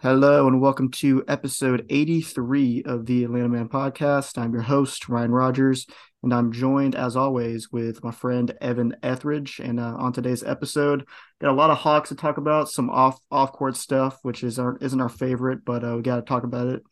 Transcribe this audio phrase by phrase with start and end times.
[0.00, 4.38] Hello and welcome to episode 83 of the Atlanta Man podcast.
[4.38, 5.86] I'm your host, Ryan Rogers,
[6.22, 9.60] and I'm joined as always with my friend Evan Etheridge.
[9.60, 11.06] And uh, on today's episode,
[11.40, 14.60] got a lot of Hawks to talk about, some off off court stuff, which is
[14.60, 16.84] our, isn't our favorite, but uh, we got to talk about it,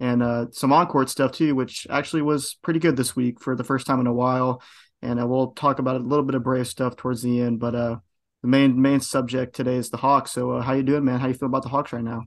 [0.00, 3.56] and uh, some on court stuff too, which actually was pretty good this week for
[3.56, 4.62] the first time in a while.
[5.02, 7.74] And uh, we'll talk about a little bit of Brave stuff towards the end, but
[7.74, 7.96] uh,
[8.42, 10.32] the main main subject today is the Hawks.
[10.32, 11.20] So uh, how you doing, man?
[11.20, 12.24] How you feel about the Hawks right now?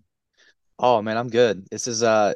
[0.77, 1.67] Oh man, I'm good.
[1.69, 2.33] This is uh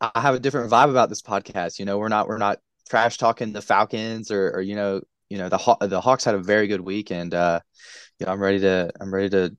[0.00, 1.78] I have a different vibe about this podcast.
[1.78, 2.58] You know, we're not we're not
[2.88, 6.34] trash talking the Falcons or or you know, you know, the Haw- the Hawks had
[6.34, 7.60] a very good week and uh
[8.18, 9.56] you know, I'm ready to I'm ready to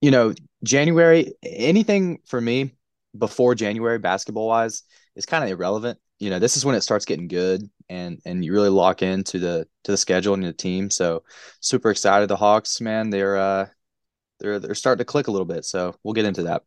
[0.00, 0.34] you know,
[0.64, 2.74] January anything for me
[3.16, 4.82] before January basketball wise
[5.16, 5.98] is kind of irrelevant.
[6.18, 9.38] You know, this is when it starts getting good and and you really lock into
[9.38, 10.90] the to the schedule and the team.
[10.90, 11.24] So
[11.60, 12.28] super excited.
[12.28, 13.66] The Hawks, man, they're uh
[14.40, 15.64] they're they're starting to click a little bit.
[15.64, 16.62] So we'll get into that.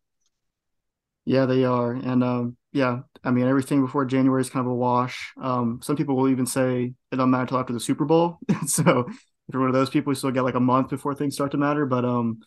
[1.26, 1.92] Yeah, they are.
[1.92, 5.32] And um, yeah, I mean, everything before January is kind of a wash.
[5.40, 8.38] Um, some people will even say it doesn't matter until after the Super Bowl.
[8.66, 11.34] so if you're one of those people, you still get like a month before things
[11.34, 11.84] start to matter.
[11.84, 12.40] But um,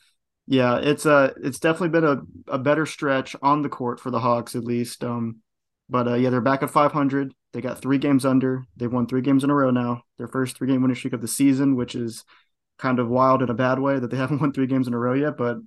[0.50, 4.20] yeah, it's uh it's definitely been a, a better stretch on the court for the
[4.20, 5.04] Hawks at least.
[5.04, 5.42] Um,
[5.88, 7.34] but uh, yeah, they're back at 500.
[7.54, 8.64] They got three games under.
[8.76, 10.02] They've won three games in a row now.
[10.18, 12.26] Their first three game winning streak of the season, which is
[12.80, 14.98] kind of wild in a bad way that they haven't won three games in a
[15.00, 15.58] row yet, but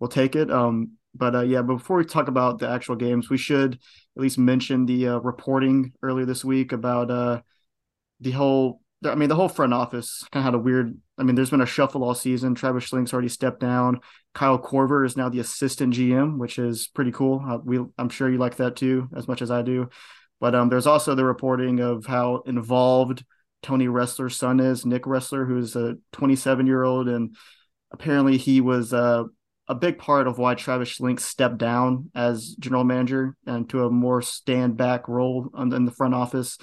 [0.00, 0.50] we'll take it.
[0.50, 4.36] Um, but uh, yeah, before we talk about the actual games, we should at least
[4.36, 7.40] mention the uh, reporting earlier this week about uh,
[8.18, 8.80] the whole.
[9.04, 10.98] I mean, the whole front office kind of had a weird.
[11.16, 12.54] I mean, there's been a shuffle all season.
[12.54, 14.00] Travis Schlenk's already stepped down.
[14.34, 17.42] Kyle Korver is now the assistant GM, which is pretty cool.
[17.46, 19.88] Uh, we, I'm sure you like that too, as much as I do.
[20.40, 23.24] But um, there's also the reporting of how involved
[23.62, 27.36] Tony Ressler's son is, Nick Ressler, who's a 27 year old, and
[27.92, 29.24] apparently he was uh,
[29.68, 33.90] a big part of why Travis Schlenk stepped down as general manager and to a
[33.90, 36.58] more stand back role in the front office.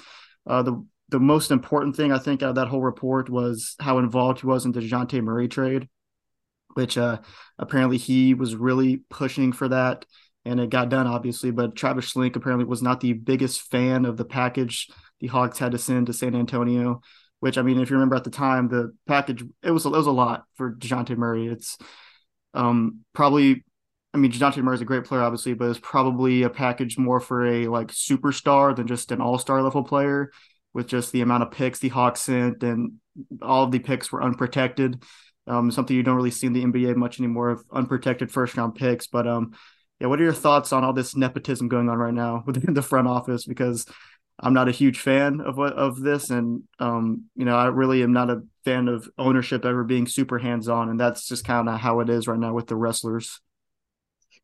[0.46, 3.98] Uh, the the most important thing I think out of that whole report was how
[3.98, 5.88] involved he was in the Dejounte Murray trade,
[6.72, 7.18] which uh,
[7.58, 10.06] apparently he was really pushing for that,
[10.46, 11.50] and it got done obviously.
[11.50, 14.88] But Travis Schlenk apparently was not the biggest fan of the package
[15.20, 17.02] the Hawks had to send to San Antonio.
[17.40, 20.06] Which I mean, if you remember at the time, the package it was it was
[20.06, 21.48] a lot for Dejounte Murray.
[21.48, 21.76] It's
[22.54, 23.64] um, probably,
[24.14, 27.20] I mean, Dejounte Murray is a great player, obviously, but it's probably a package more
[27.20, 30.30] for a like superstar than just an all star level player
[30.74, 32.94] with just the amount of picks the Hawks sent and
[33.40, 35.02] all of the picks were unprotected.
[35.46, 38.74] Um, something you don't really see in the NBA much anymore of unprotected first round
[38.74, 39.06] picks.
[39.06, 39.52] But um,
[40.00, 42.82] yeah, what are your thoughts on all this nepotism going on right now within the
[42.82, 43.44] front office?
[43.44, 43.86] Because
[44.40, 48.02] I'm not a huge fan of what of this, and um, you know, I really
[48.02, 51.68] am not a fan of ownership ever being super hands on, and that's just kind
[51.68, 53.38] of how it is right now with the Resslers.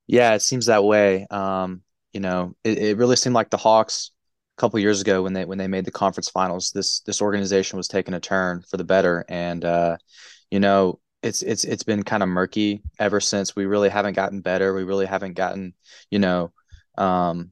[0.07, 1.27] Yeah, it seems that way.
[1.31, 4.13] Um, you know, it, it really seemed like the Hawks
[4.59, 7.89] couple years ago when they when they made the conference finals, this this organization was
[7.89, 9.97] taking a turn for the better, and uh,
[10.51, 13.57] you know, it's it's it's been kind of murky ever since.
[13.57, 14.75] We really haven't gotten better.
[14.75, 15.75] We really haven't gotten,
[16.11, 16.53] you know,
[16.99, 17.51] um,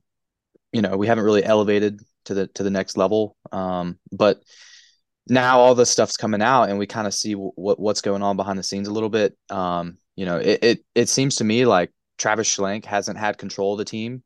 [0.73, 3.37] you know, we haven't really elevated to the to the next level.
[3.53, 4.43] Um, but
[5.29, 8.37] now all this stuff's coming out, and we kind of see what what's going on
[8.37, 9.37] behind the scenes a little bit.
[9.51, 13.73] Um, you know, it, it it seems to me like Travis Schlenk hasn't had control
[13.73, 14.23] of the team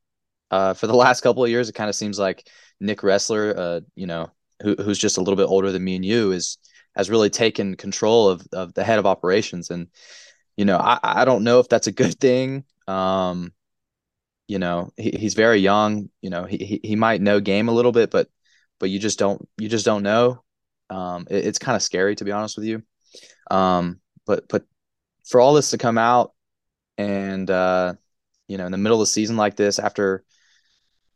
[0.51, 1.69] uh, for the last couple of years.
[1.69, 2.49] It kind of seems like
[2.81, 4.31] Nick Ressler, uh, you know,
[4.63, 6.59] who, who's just a little bit older than me and you, is
[6.97, 9.71] has really taken control of of the head of operations.
[9.71, 9.89] And
[10.57, 12.65] you know, I I don't know if that's a good thing.
[12.89, 13.53] Um,
[14.51, 17.73] you know he, he's very young you know he, he, he might know game a
[17.73, 18.29] little bit but
[18.81, 20.43] but you just don't you just don't know
[20.91, 22.83] um it, it's kind of scary to be honest with you
[23.49, 24.65] um but but
[25.25, 26.33] for all this to come out
[26.99, 27.95] and uh
[28.49, 30.25] you know in the middle of the season like this after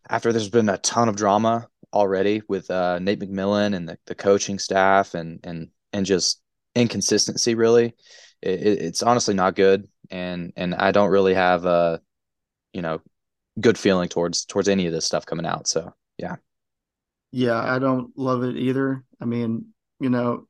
[0.09, 4.15] after there's been a ton of drama already with uh Nate McMillan and the, the
[4.15, 6.41] coaching staff and and and just
[6.75, 7.95] inconsistency really
[8.43, 12.01] it, it's honestly not good and and I don't really have a
[12.73, 13.01] you know
[13.61, 15.67] good feeling towards towards any of this stuff coming out.
[15.67, 16.37] So yeah.
[17.33, 19.03] Yeah, I don't love it either.
[19.21, 19.67] I mean,
[19.99, 20.47] you know,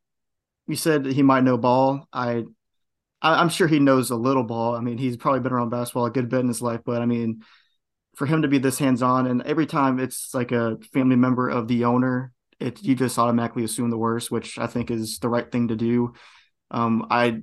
[0.67, 2.09] you said he might know ball.
[2.13, 2.45] I,
[3.23, 4.75] I am sure he knows a little ball.
[4.75, 7.07] I mean, he's probably been around basketball a good bit in his life, but I
[7.07, 7.43] mean,
[8.17, 11.49] for him to be this hands on and every time it's like a family member
[11.49, 15.29] of the owner, it you just automatically assume the worst, which I think is the
[15.29, 16.15] right thing to do.
[16.71, 17.43] Um, I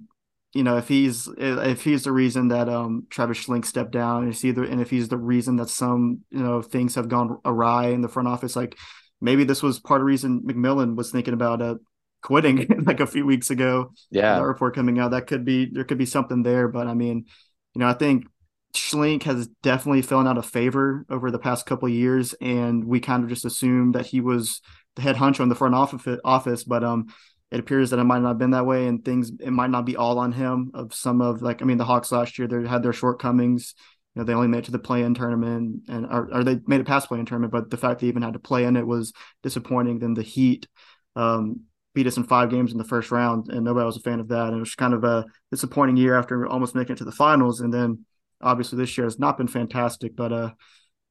[0.54, 4.46] you know, if he's if he's the reason that um Travis Schlenk stepped down, and
[4.46, 8.02] either and if he's the reason that some you know things have gone awry in
[8.02, 8.78] the front office, like
[9.22, 11.76] maybe this was part of the reason McMillan was thinking about uh,
[12.22, 13.94] quitting like a few weeks ago.
[14.10, 16.96] Yeah, that report coming out that could be there could be something there, but I
[16.96, 17.26] mean,
[17.74, 18.26] you know, I think
[18.74, 23.24] Schlenk has definitely fallen out of favor over the past couple years, and we kind
[23.24, 24.62] of just assumed that he was
[24.96, 26.20] the head hunch on the front office.
[26.24, 27.08] Office, but um,
[27.50, 29.86] it appears that it might not have been that way, and things it might not
[29.86, 30.72] be all on him.
[30.74, 33.74] Of some of like, I mean, the Hawks last year they had their shortcomings.
[34.16, 36.82] You know, they only made it to the play-in tournament, and or, or they made
[36.82, 39.14] it past play-in tournament, but the fact they even had to play in it was
[39.44, 40.00] disappointing.
[40.00, 40.68] Then the Heat
[41.16, 41.62] um,
[41.94, 44.28] beat us in five games in the first round, and nobody was a fan of
[44.30, 44.48] that.
[44.48, 47.62] And it was kind of a disappointing year after almost making it to the finals,
[47.62, 48.06] and then
[48.42, 50.52] obviously this year has not been fantastic, but uh,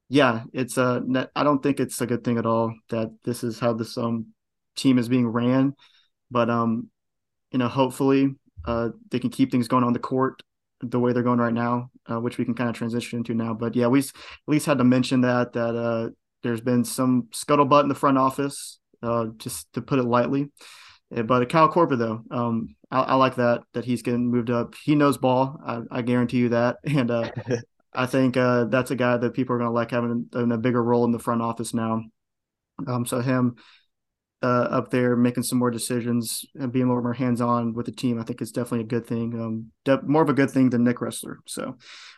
[0.08, 1.00] yeah, it's uh,
[1.36, 4.26] I don't think it's a good thing at all that this is how this um
[4.76, 5.74] team is being ran,
[6.30, 6.90] but um,
[7.52, 8.34] you know, hopefully
[8.66, 10.42] uh they can keep things going on the court
[10.82, 13.54] the way they're going right now, uh, which we can kind of transition into now.
[13.54, 14.12] But yeah, we at
[14.46, 16.10] least had to mention that that uh
[16.42, 20.50] there's been some scuttlebutt in the front office, uh, just to put it lightly.
[21.10, 24.74] But Kyle Korver, though, um, I, I, like that that he's getting moved up.
[24.84, 25.58] He knows ball.
[25.66, 27.30] I, I guarantee you that, and uh,
[27.94, 30.58] I think uh, that's a guy that people are going to like having, having, a
[30.58, 32.04] bigger role in the front office now.
[32.86, 33.56] Um, so him
[34.42, 37.86] uh, up there making some more decisions and being a little more hands on with
[37.86, 39.34] the team, I think is definitely a good thing.
[39.34, 41.36] Um, de- more of a good thing than Nick Ressler.
[41.46, 41.76] So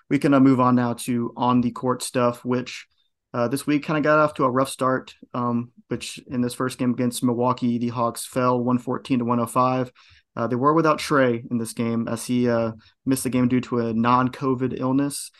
[0.08, 2.86] we can uh, move on now to on the court stuff, which
[3.34, 6.54] uh, this week kind of got off to a rough start, um, which in this
[6.54, 9.92] first game against Milwaukee, the Hawks fell 114 to 105.
[10.34, 12.72] Uh, they were without Trae in this game as he uh,
[13.04, 15.30] missed the game due to a non COVID illness.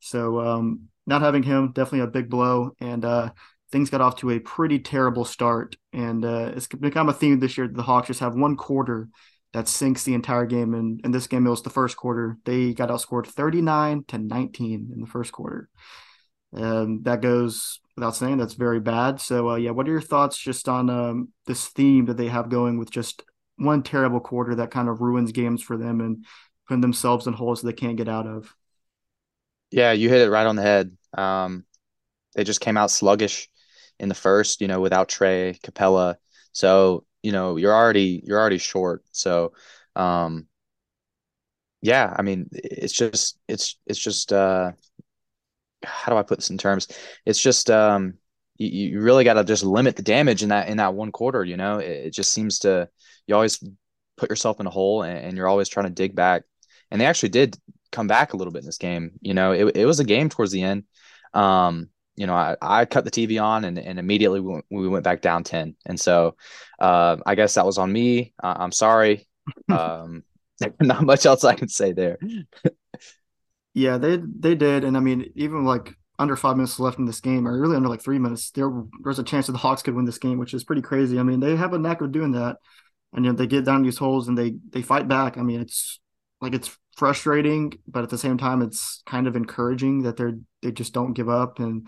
[0.00, 2.72] So, um, not having him, definitely a big blow.
[2.80, 3.30] And uh,
[3.70, 5.76] things got off to a pretty terrible start.
[5.92, 9.08] And uh, it's become a theme this year that the Hawks just have one quarter
[9.52, 10.74] that sinks the entire game.
[10.74, 12.36] And in this game, it was the first quarter.
[12.44, 15.68] They got outscored 39 to 19 in the first quarter.
[16.54, 18.38] Um, that goes without saying.
[18.38, 19.20] That's very bad.
[19.20, 22.48] So, uh, yeah, what are your thoughts just on um, this theme that they have
[22.48, 23.22] going with just
[23.56, 26.24] one terrible quarter that kind of ruins games for them and
[26.66, 28.54] putting themselves in holes they can't get out of?
[29.70, 30.96] Yeah, you hit it right on the head.
[31.16, 31.64] Um,
[32.34, 33.48] they just came out sluggish
[33.98, 36.16] in the first, you know, without Trae Capela.
[36.52, 39.04] So, you know, you're already you're already short.
[39.12, 39.52] So,
[39.94, 40.46] um,
[41.82, 44.72] yeah, I mean, it's just it's it's just uh,
[45.84, 46.88] how do I put this in terms?
[47.26, 48.14] It's just um,
[48.56, 51.44] you, you really got to just limit the damage in that in that one quarter.
[51.44, 52.88] You know, it, it, just seems to
[53.26, 53.62] you always
[54.16, 56.42] put yourself in a hole and, and, you're always trying to dig back.
[56.90, 57.56] And they actually did
[57.90, 59.12] come back a little bit in this game.
[59.22, 60.84] You know, it, it was a game towards the end.
[61.32, 64.88] Um, you know, I, I cut the TV on and, and immediately we went, we
[64.88, 65.74] went back down 10.
[65.86, 66.36] And so
[66.78, 68.34] uh, I guess that was on me.
[68.42, 69.26] Uh, I'm sorry.
[69.70, 70.24] um,
[70.80, 72.18] not much else I can say there.
[73.74, 77.20] Yeah, they they did, and I mean, even like under five minutes left in this
[77.20, 78.70] game, or really under like three minutes, there
[79.02, 81.18] there's a chance that the Hawks could win this game, which is pretty crazy.
[81.18, 82.56] I mean, they have a knack of doing that,
[83.12, 85.38] and you know they get down these holes and they they fight back.
[85.38, 86.00] I mean, it's
[86.40, 90.72] like it's frustrating, but at the same time, it's kind of encouraging that they're they
[90.72, 91.86] just don't give up, and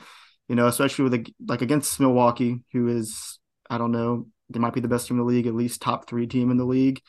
[0.48, 4.74] you know, especially with a, like against Milwaukee, who is I don't know, they might
[4.74, 7.00] be the best team in the league, at least top three team in the league.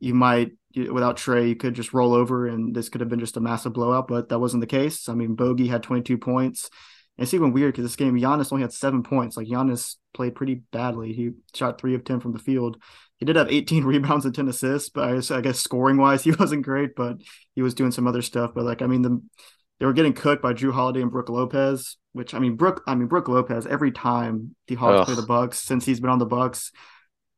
[0.00, 3.36] You might without Trae, you could just roll over and this could have been just
[3.36, 5.08] a massive blowout, but that wasn't the case.
[5.08, 6.70] I mean, Bogey had 22 points.
[7.18, 9.36] And it's even weird because this game, Giannis only had seven points.
[9.36, 11.12] Like Giannis played pretty badly.
[11.12, 12.80] He shot three of 10 from the field.
[13.18, 16.22] He did have 18 rebounds and 10 assists, but I guess, I guess scoring wise,
[16.24, 17.16] he wasn't great, but
[17.54, 18.52] he was doing some other stuff.
[18.54, 19.20] But like, I mean, the,
[19.80, 22.94] they were getting cooked by Jrue Holiday and Brook Lopez, which I mean, Brook, I
[22.94, 25.06] mean, Brook Lopez, every time the Hawks Ugh.
[25.06, 26.70] play the Bucks since he's been on the Bucks,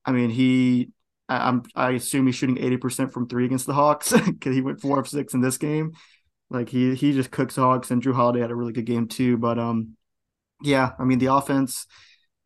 [0.05, 0.91] I mean, he
[1.29, 4.99] I, I assume he's shooting 80% from three against the Hawks because he went four
[4.99, 5.93] of six in this game.
[6.51, 9.39] Like he he just cooks Hawks and Jrue Holiday had a really good game too.
[9.39, 9.97] But um
[10.63, 11.87] yeah, I mean the offense,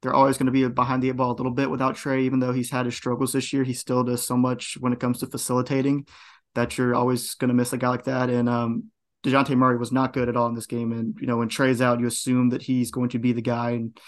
[0.01, 2.39] they're always going to be behind the eight ball a little bit without Trae, even
[2.39, 3.65] though he's had his struggles this year.
[3.65, 6.07] He still does so much when it comes to facilitating
[6.55, 8.31] that you're always going to miss a guy like that.
[8.31, 8.91] And um
[9.25, 10.93] DeJounte Murray was not good at all in this game.
[10.93, 13.71] And you know, when Trae's out, you assume that he's going to be the guy
[13.71, 13.99] and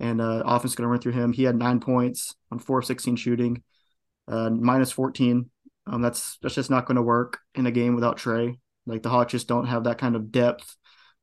[0.00, 1.32] and uh, offense going to run through him.
[1.32, 3.62] He had nine points on four of 16 shooting
[4.28, 5.48] uh, minus 14.
[5.86, 8.58] Um, that's that's just not going to work in a game without Trae.
[8.86, 10.76] Like the Hawks just don't have that kind of depth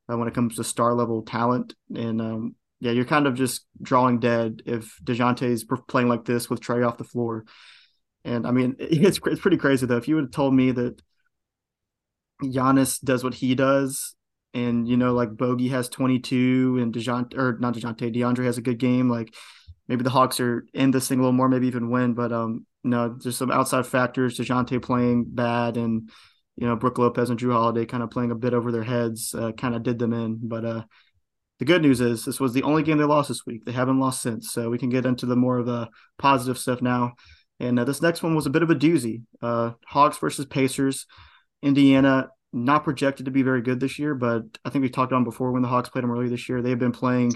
[0.10, 1.76] uh, when it comes to star level talent.
[1.96, 6.50] And um, yeah, you're kind of just drawing dead if Dejounte is playing like this
[6.50, 7.46] with Trae off the floor.
[8.24, 9.98] And I mean, it's it's pretty crazy though.
[9.98, 11.02] If you would have told me that
[12.44, 14.16] Giannis does what he does,
[14.54, 18.64] and you know, like Bogey has 22, and Dejounte or not Dejounte, DeAndre has a
[18.64, 19.34] good game, like
[19.90, 22.14] maybe the Hawks are in this thing a little more, maybe even win.
[22.14, 24.38] But um, know, there's some outside factors.
[24.38, 26.10] Dejounte playing bad, and
[26.56, 29.34] you know, Brook Lopez and Jrue Holiday kind of playing a bit over their heads,
[29.34, 30.40] uh, kind of did them in.
[30.42, 30.84] But uh,
[31.58, 33.66] the good news is this was the only game they lost this week.
[33.66, 36.82] They haven't lost since, so we can get into the more of the positive stuff
[36.82, 37.14] now.
[37.60, 39.24] And uh, this next one was a bit of a doozy.
[39.42, 41.06] Uh, Hawks versus Pacers.
[41.62, 45.24] Indiana not projected to be very good this year, but I think we talked on
[45.24, 46.62] before when the Hawks played them earlier this year.
[46.62, 47.34] They've been playing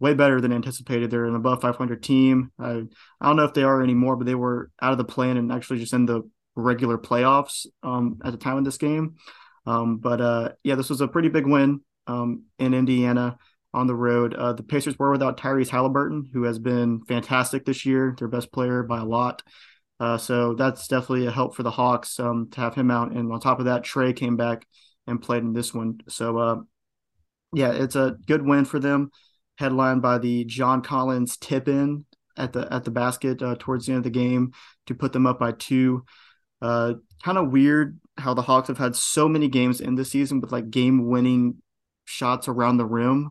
[0.00, 1.10] way better than anticipated.
[1.10, 2.50] They're an above 500 team.
[2.58, 2.82] I,
[3.20, 5.52] I don't know if they are anymore, but they were out of the plan and
[5.52, 9.16] actually just in the regular playoffs um, at the time of this game.
[9.66, 13.38] Um, but uh, yeah, this was a pretty big win um, in Indiana
[13.72, 14.34] on the road.
[14.34, 18.52] Uh, the Pacers were without Tyrese Halliburton, who has been fantastic this year, their best
[18.52, 19.42] player by a lot.
[20.00, 23.12] Uh, so that's definitely a help for the Hawks um, to have him out.
[23.12, 24.66] And on top of that, Trae came back
[25.06, 26.00] and played in this one.
[26.08, 26.56] So uh,
[27.52, 29.10] yeah, it's a good win for them.
[29.56, 32.04] Headlined by the John Collins tip in
[32.36, 34.52] at the at the basket uh, towards the end of the game
[34.86, 36.04] to put them up by two.
[36.60, 40.40] Uh, kind of weird how the Hawks have had so many games in the season
[40.40, 41.56] with like game winning
[42.04, 43.30] shots around the rim.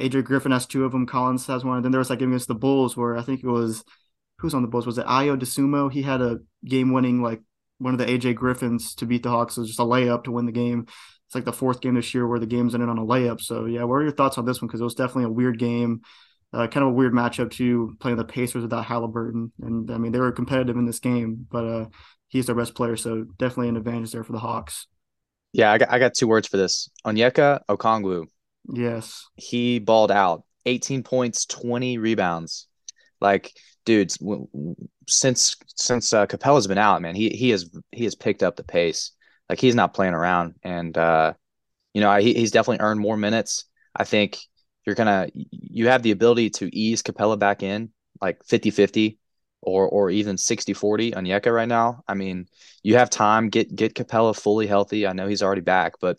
[0.00, 1.06] AJ Griffin has two of them.
[1.06, 1.76] Collins has one.
[1.76, 3.84] And then there was like against the Bulls where I think it was
[4.38, 4.86] who's on the Bulls?
[4.86, 5.92] Was it Ayo Dosunmu?
[5.92, 7.40] He had a game winning like
[7.78, 9.56] one of the AJ Griffins to beat the Hawks.
[9.56, 10.86] It was just a layup to win the game.
[11.32, 13.40] It's like the fourth game this year where the game's ended on a layup.
[13.40, 14.68] So yeah, what are your thoughts on this one?
[14.68, 16.02] Because it was definitely a weird game.
[16.52, 19.50] Uh, kind of a weird matchup to playing the Pacers without Halliburton.
[19.62, 21.86] And I mean, they were competitive in this game, but uh,
[22.28, 22.98] he's their best player.
[22.98, 24.86] So definitely an advantage there for the Hawks.
[25.54, 26.90] Yeah, I got, I got two words for this.
[27.06, 28.26] Onyeka Okongwu.
[28.70, 29.24] Yes.
[29.36, 32.66] He balled out 18 points, 20 rebounds.
[33.22, 33.52] Like,
[33.86, 34.18] dudes,
[35.08, 38.64] since since uh, Capela's been out, man, he he has he has picked up the
[38.64, 39.12] pace.
[39.52, 41.34] Like he's not playing around, and uh,
[41.92, 43.66] you know he, he's definitely earned more minutes.
[43.94, 44.38] I think
[44.86, 47.90] you're gonna you have the ability to ease Capela back in
[48.22, 49.18] like 50-50
[49.60, 52.02] or or even 60-40 Onyeka right now.
[52.08, 52.46] I mean,
[52.82, 55.06] you have time get get Capela fully healthy.
[55.06, 56.16] I know he's already back, but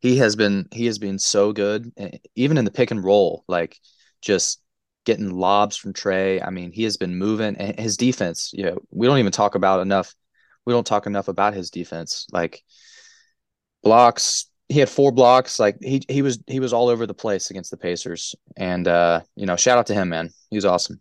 [0.00, 1.90] he has been he has been so good
[2.36, 3.80] even in the pick and roll like
[4.20, 4.60] just
[5.04, 6.46] getting lobs from Trae.
[6.46, 9.54] I mean, he has been moving and his defense, you know, we don't even talk
[9.54, 10.14] about enough.
[10.66, 12.26] We don't talk enough about his defense.
[12.32, 12.62] Like
[13.82, 15.58] blocks, he had four blocks.
[15.58, 18.34] Like he he was he was all over the place against the Pacers.
[18.56, 20.30] And uh, you know, shout out to him, man.
[20.50, 21.00] He was awesome.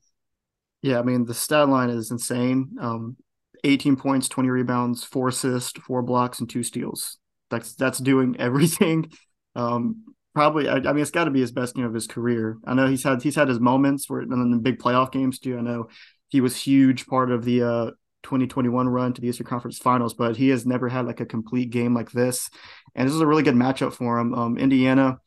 [0.81, 2.75] Yeah, I mean the stat line is insane.
[2.79, 3.17] Um,
[3.63, 7.17] 18 points, 20 rebounds, four assists, four blocks, and two steals.
[7.49, 9.11] That's that's doing everything.
[9.55, 10.03] Um,
[10.33, 12.57] probably, I, I mean, it's got to be his best game of his career.
[12.65, 15.57] I know he's had he's had his moments where in the big playoff games too.
[15.57, 15.87] I know
[16.29, 17.91] he was huge part of the uh,
[18.23, 21.69] 2021 run to the Eastern Conference Finals, but he has never had like a complete
[21.69, 22.49] game like this.
[22.95, 24.33] And this is a really good matchup for him.
[24.33, 25.19] Um, Indiana,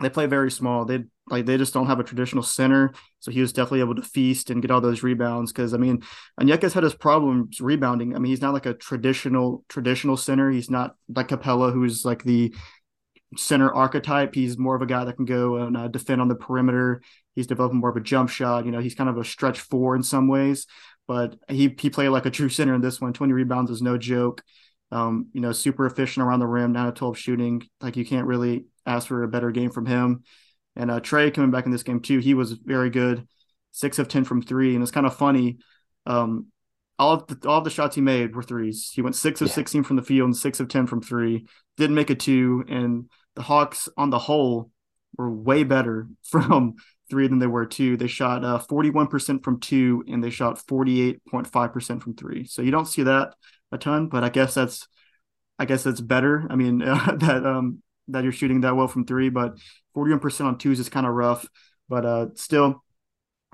[0.00, 0.84] they play very small.
[0.84, 4.02] They like they just don't have a traditional center, so he was definitely able to
[4.02, 5.52] feast and get all those rebounds.
[5.52, 6.02] Because I mean,
[6.40, 8.14] Onyeka's had his problems rebounding.
[8.14, 10.50] I mean, he's not like a traditional traditional center.
[10.50, 12.54] He's not like Capela, who's like the
[13.36, 14.34] center archetype.
[14.34, 17.02] He's more of a guy that can go and uh, defend on the perimeter.
[17.34, 18.64] He's developing more of a jump shot.
[18.64, 20.66] You know, he's kind of a stretch four in some ways,
[21.08, 23.12] but he he played like a true center in this one.
[23.12, 24.44] Twenty rebounds is no joke.
[24.92, 27.66] Um, you know, super efficient around the rim, nine of twelve shooting.
[27.80, 30.22] Like you can't really ask for a better game from him.
[30.76, 33.26] And uh, Trae coming back in this game too, he was very good,
[33.72, 35.58] six of ten from three, and it's kind of funny.
[36.06, 36.46] Um,
[36.98, 38.90] all of the all of the shots he made were threes.
[38.94, 39.54] He went six of yeah.
[39.54, 41.46] sixteen from the field and six of ten from three.
[41.78, 44.70] Didn't make a two, and the Hawks on the whole
[45.16, 46.76] were way better from
[47.08, 47.96] three than they were two.
[47.96, 52.44] They shot uh, 41% from two and they shot 48.5% from three.
[52.44, 53.34] So you don't see that
[53.72, 54.86] a ton, but I guess that's
[55.58, 56.46] I guess that's better.
[56.50, 59.58] I mean uh, that um that you're shooting that well from three, but
[59.96, 61.46] 41% on twos is kind of rough,
[61.88, 62.84] but uh still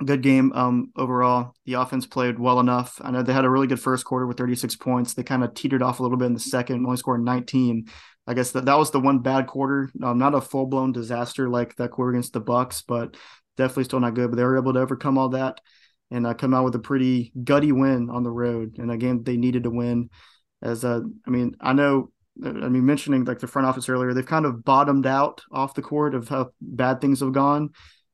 [0.04, 1.54] good game um overall.
[1.66, 3.00] The offense played well enough.
[3.02, 5.14] I know they had a really good first quarter with 36 points.
[5.14, 7.88] They kind of teetered off a little bit in the second, only scored 19.
[8.26, 9.90] I guess that that was the one bad quarter.
[10.02, 13.16] Um, not a full blown disaster like that quarter against the Bucks, but
[13.56, 14.30] definitely still not good.
[14.30, 15.60] But they were able to overcome all that
[16.10, 18.76] and uh, come out with a pretty gutty win on the road.
[18.78, 20.10] And again, they needed to win.
[20.62, 22.10] As uh, I mean, I know.
[22.44, 25.82] I mean, mentioning like the front office earlier, they've kind of bottomed out off the
[25.82, 27.70] court of how bad things have gone,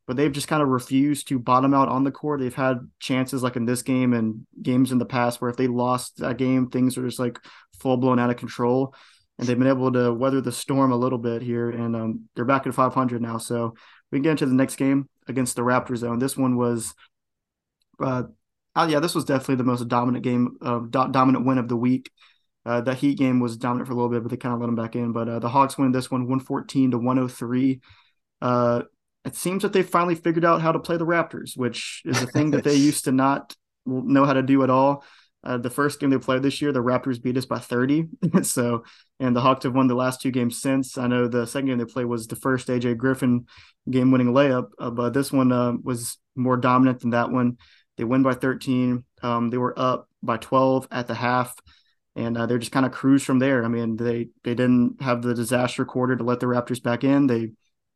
[0.07, 2.41] but they've just kind of refused to bottom out on the court.
[2.41, 5.69] They've had chances like in this game and games in the past where if they
[5.69, 7.39] lost that game, things are just like
[7.79, 8.95] full blown out of control
[9.41, 12.45] and they've been able to weather the storm a little bit here, and um, they're
[12.45, 13.39] back at 500 now.
[13.39, 13.75] So
[14.13, 16.01] we can get into the next game against the Raptors.
[16.01, 16.95] Though, and this one was,
[17.99, 18.25] uh,
[18.77, 21.77] oh yeah, this was definitely the most dominant game, uh, do- dominant win of the
[21.77, 22.11] week.
[22.67, 24.67] Uh, the Heat game was dominant for a little bit, but they kind of let
[24.67, 25.13] them back in.
[25.13, 27.81] But uh, the Hawks win this one, 114 to 103.
[28.43, 28.83] Uh,
[29.25, 32.27] it seems that they finally figured out how to play the Raptors, which is a
[32.27, 33.55] thing that they used to not
[33.87, 35.05] know how to do at all.
[35.43, 38.09] Uh, the first game they played this year, the Raptors beat us by 30.
[38.43, 38.85] so,
[39.19, 40.99] and the Hawks have won the last two games since.
[40.99, 43.47] I know the second game they played was the first AJ Griffin
[43.89, 47.57] game winning layup, uh, but this one uh, was more dominant than that one.
[47.97, 49.05] They win by 13.
[49.23, 51.55] Um, they were up by 12 at the half,
[52.17, 53.65] and uh, they're just kind of cruise from there.
[53.65, 57.27] I mean, they they didn't have the disaster quarter to let the Raptors back in.
[57.27, 57.53] They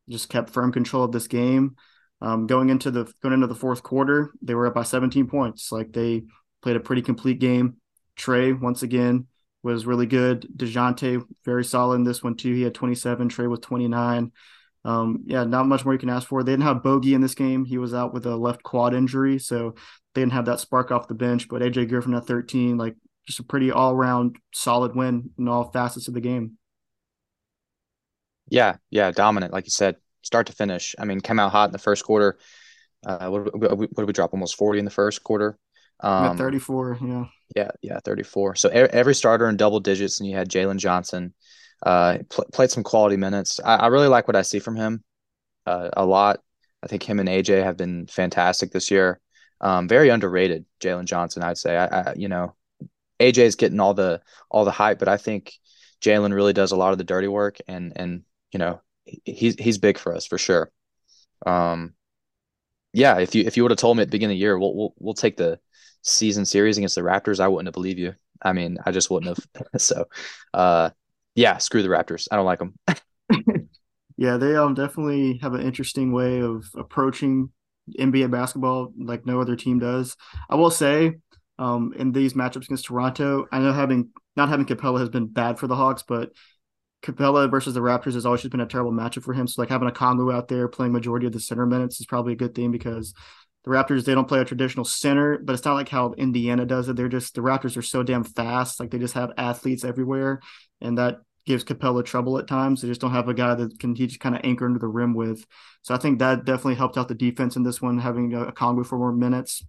[0.09, 1.77] just kept firm control of this game.
[2.21, 5.71] Um, going into the going into the fourth quarter, they were up by 17 points.
[5.73, 6.25] Like they
[6.65, 7.77] played a pretty complete game.
[8.19, 9.27] Trae, once again
[9.63, 10.49] was really good.
[10.57, 12.55] Dejounte very solid in this one too.
[12.55, 13.29] He had 27.
[13.29, 14.33] Trae with 29.
[14.85, 16.43] Um, yeah, not much more you can ask for.
[16.43, 17.65] They didn't have Bogey in this game.
[17.65, 19.75] He was out with a left quad injury, so
[20.15, 21.49] they didn't have that spark off the bench.
[21.49, 25.71] But AJ Griffin at 13, like just a pretty all round solid win in all
[25.71, 26.59] facets of the game.
[28.49, 30.95] Yeah, yeah, dominant, like you said start to finish.
[30.99, 32.39] I mean, came out hot in the first quarter.
[33.07, 34.33] Uh, what, what, what did we drop?
[34.33, 35.59] Almost 40 in the first quarter.
[36.05, 37.25] Um, 34, yeah.
[37.57, 38.57] Yeah, yeah, 34.
[38.57, 41.33] So every starter in double digits, and you had Jalen Johnson
[41.85, 43.59] uh, pl- played some quality minutes.
[43.65, 45.03] I, I, really like what I see from him
[45.67, 46.41] uh, a lot.
[46.83, 49.21] I think him and AJ have been fantastic this year.
[49.61, 51.77] Um, very underrated, Jalen Johnson, I'd say.
[51.77, 52.55] I, I, you know,
[53.21, 54.21] AJ is getting all the
[54.51, 55.55] all the hype, but I think
[56.03, 58.81] Jalen really does a lot of the dirty work, and and you know
[59.25, 60.71] he's he's big for us for sure.
[61.47, 61.95] Um,
[62.93, 64.59] yeah, if you if you would have told me at the beginning of the year,
[64.59, 65.59] we'll we'll we'll take the
[66.05, 68.15] season series against the Raptors, I wouldn't have believed you.
[68.43, 69.65] I mean, I just wouldn't have.
[69.81, 70.05] so,
[70.53, 70.91] uh,
[71.35, 72.29] yeah, screw the Raptors.
[72.31, 72.75] I don't like them.
[74.17, 77.51] yeah, they um definitely have an interesting way of approaching
[77.99, 80.17] NBA basketball like no other team does.
[80.49, 81.15] I will say,
[81.59, 85.59] um, in these matchups against Toronto, I know having not having Capela has been bad
[85.59, 86.31] for the Hawks, but
[87.03, 89.47] Capela versus the Raptors has always just been a terrible matchup for him.
[89.47, 92.37] So like having Okongwu out there playing majority of the center minutes is probably a
[92.37, 93.15] good thing because
[93.65, 96.89] the Raptors they don't play a traditional center, but it's not like how Indiana does
[96.89, 96.97] it.
[96.97, 100.41] They're just the Raptors are so damn fast, like they just have athletes everywhere,
[100.81, 102.81] and that gives Capela trouble at times.
[102.81, 104.87] They just don't have a guy that can he just kind of anchor into the
[104.87, 105.45] rim with.
[105.83, 108.53] So I think that definitely helped out the defense in this one, having a, a
[108.53, 109.65] Okongwu for more minutes.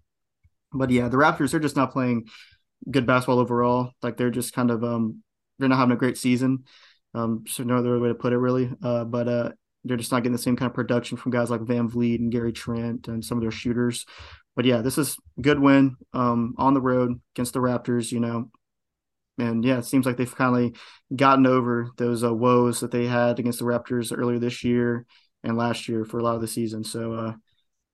[0.73, 2.27] But yeah, the Raptors they're just not playing
[2.89, 3.91] good basketball overall.
[4.01, 5.23] Like they're just kind of um
[5.57, 6.65] they're not having a great season.
[7.13, 8.69] Um, so no other way to put it really.
[8.83, 9.51] Uh, but uh,
[9.85, 12.51] they're just not getting the same kind of production from guys like VanVleet and Gary
[12.51, 14.05] Trent and some of their shooters.
[14.55, 18.11] But yeah, this is good win um, on the road against the Raptors.
[18.11, 18.49] You know,
[19.37, 20.73] and yeah, it seems like they've finally
[21.15, 25.05] gotten over those uh, woes that they had against the Raptors earlier this year
[25.43, 26.83] and last year for a lot of the season.
[26.83, 27.33] So uh,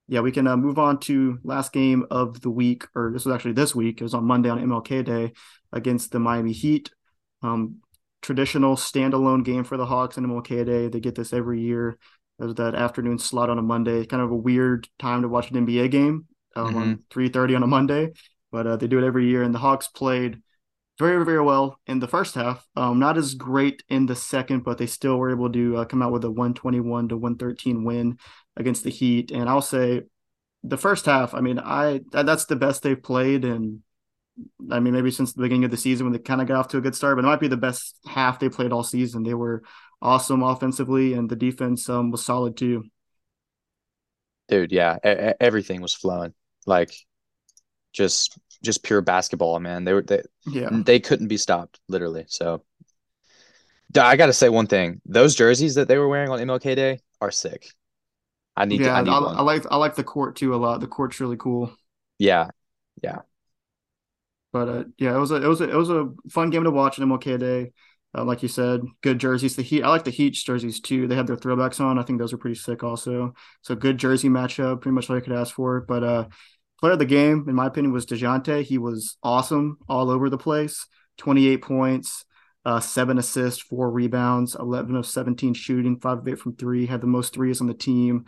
[0.08, 3.36] yeah, we can uh, move on to last game of the week, or this was
[3.36, 4.00] actually this week.
[4.00, 5.34] It was on Monday on MLK Day
[5.74, 6.92] against the Miami Heat.
[7.44, 7.81] Um,
[8.22, 10.88] traditional standalone game for the Hawks and MLK Day.
[10.88, 11.98] They get this every year.
[12.40, 14.06] There's that afternoon slot on a Monday.
[14.06, 16.78] Kind of a weird time to watch an NBA game um, mm-hmm.
[16.78, 18.12] on 3:30 on a Monday,
[18.52, 19.44] but uh, they do it every year.
[19.44, 20.42] And the Hawks played
[21.00, 22.66] very very well in the first half.
[22.76, 26.02] Um, not as great in the second, but they still were able to uh, come
[26.02, 28.18] out with a 121 to 113 win
[28.56, 29.32] against the Heat.
[29.32, 30.04] And I'll say
[30.64, 31.34] the first half.
[31.34, 33.84] I mean, I that's the best they've played in
[34.72, 36.68] I mean, maybe since the beginning of the season when they kind of got off
[36.70, 39.24] to a good start, but it might be the best half they played all season.
[39.24, 39.64] They were
[40.02, 42.86] awesome offensively, and the defense um, was solid too.
[44.48, 44.98] Dude, yeah,
[45.40, 46.34] everything was flowing
[46.66, 46.94] like
[47.94, 49.84] just just pure basketball, man.
[49.84, 52.26] They were they yeah they couldn't be stopped literally.
[52.28, 52.64] So
[53.96, 57.00] I got to say one thing: those jerseys that they were wearing on MLK Day
[57.20, 57.68] are sick.
[58.56, 58.94] I need yeah, to.
[58.94, 60.80] I, need I, I like I like the court too a lot.
[60.80, 61.74] The court's really cool.
[62.18, 62.50] Yeah,
[63.02, 63.20] yeah.
[64.52, 66.72] But uh, yeah, it was a it was a it was a fun game to
[66.72, 67.72] watch in MLK Day.
[68.14, 69.56] Uh, like you said, good jerseys.
[69.56, 71.08] The Heat, I like the Heat jerseys too.
[71.08, 71.98] They have their throwbacks on.
[71.98, 73.34] I think those are pretty sick also.
[73.62, 75.82] So good jersey matchup, pretty much what I could ask for.
[75.82, 76.28] But uh,
[76.82, 78.64] player of the game, in my opinion, was Dejounte.
[78.64, 80.86] He was awesome all over the place.
[81.18, 82.26] Twenty eight points,
[82.66, 86.88] uh, seven assists, four rebounds, eleven of seventeen shooting, five of eight from three.
[86.88, 88.26] Had the most threes on the team.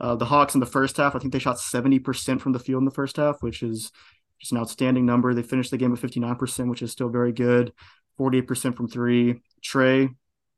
[0.00, 2.58] Uh, the Hawks in the first half, I think they shot seventy percent from the
[2.58, 3.92] field in the first half, which is
[4.40, 5.34] just an outstanding number.
[5.34, 7.72] They finished the game at 59%, which is still very good.
[8.18, 9.42] 48% from three.
[9.62, 10.08] Trae,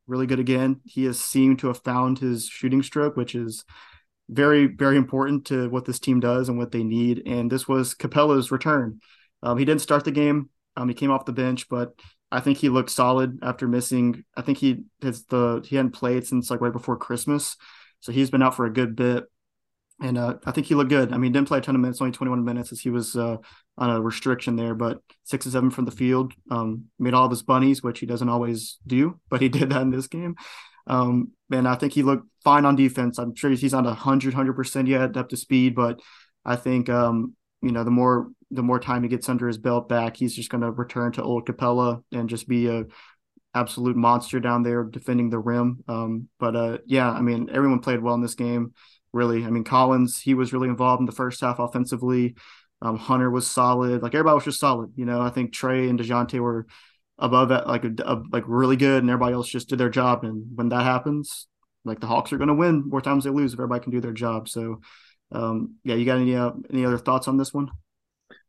[0.07, 0.81] really good again.
[0.85, 3.65] He has seemed to have found his shooting stroke, which is
[4.29, 7.23] very, very important to what this team does and what they need.
[7.25, 8.99] And this was Capela's return.
[9.41, 10.49] Um, he didn't start the game.
[10.75, 11.93] Um, he came off the bench, but
[12.31, 14.23] I think he looked solid after missing.
[14.37, 17.57] I think he has the he hadn't played since like right before Christmas,
[18.01, 19.25] so he's been out for a good bit
[20.01, 21.13] and uh, I think he looked good.
[21.13, 23.37] I mean, didn't play a ton of minutes, only 21 minutes as he was uh,
[23.77, 26.33] on a restriction there, but six or seven from the field.
[26.49, 29.81] Um, made all of his bunnies, which he doesn't always do, but he did that
[29.81, 30.35] in this game.
[30.87, 33.17] Um, and I think he looked fine on defense.
[33.17, 35.99] I'm sure he's not 100, 100% yet up to speed, but
[36.45, 39.87] I think, um, you know, the more the more time he gets under his belt
[39.87, 42.85] back, he's just going to return to old Capela and just be a
[43.53, 45.83] absolute monster down there defending the rim.
[45.87, 48.73] Um, but uh, yeah, I mean, everyone played well in this game.
[49.13, 52.35] Really, I mean, Collins he was really involved in the first half offensively.
[52.81, 54.01] Um, Hunter was solid.
[54.01, 54.91] Like everybody was just solid.
[54.95, 56.67] You know, I think Trae and Dejounte were
[57.17, 60.23] above that, like a, a, like really good, and everybody else just did their job.
[60.23, 61.47] And when that happens,
[61.83, 64.01] like the Hawks are going to win more times they lose if everybody can do
[64.01, 64.47] their job.
[64.47, 64.81] So,
[65.31, 67.69] um, yeah, you got any uh, any other thoughts on this one?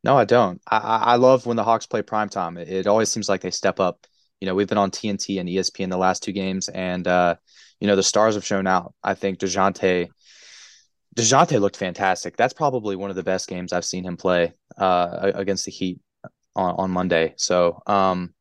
[0.03, 0.61] No, I don't.
[0.71, 2.59] I, I love when the Hawks play primetime.
[2.59, 4.07] It, it always seems like they step up.
[4.41, 7.37] You know, we've been on TNT and ESPN the last two games, and uh,
[7.81, 8.95] you know the stars have shown out.
[9.03, 10.09] I think Dejounte
[11.17, 12.37] Dejounte looked fantastic.
[12.37, 16.01] That's probably one of the best games I've seen him play uh, against the Heat
[16.55, 17.35] on, on Monday.
[17.37, 18.33] So, um,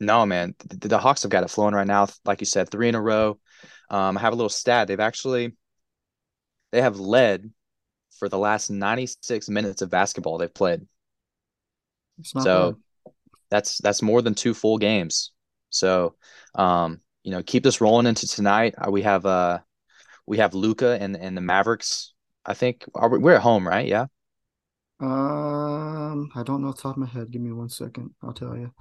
[0.00, 2.08] no, man, the, the, Hawks have got it flowing right now.
[2.24, 3.38] Like you said, three in a row.
[3.90, 4.88] Um, I have a little stat.
[4.88, 5.54] They've actually
[6.72, 7.50] they have led
[8.18, 10.80] for the last 96 minutes of basketball they've played.
[12.22, 13.12] So bad.
[13.50, 15.32] that's that's more than two full games.
[15.70, 16.16] So
[16.54, 18.74] um, you know, keep this rolling into tonight.
[18.76, 19.60] Uh, we have uh
[20.26, 22.13] we have Luka and and the Mavericks.
[22.46, 23.86] I think are we, we're at home, right?
[23.86, 24.06] Yeah.
[25.00, 27.30] Um, I don't know off the top of my head.
[27.30, 28.10] Give me one second.
[28.22, 28.72] I'll tell you.